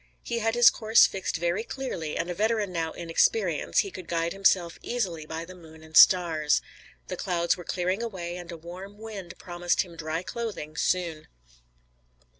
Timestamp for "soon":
10.75-11.27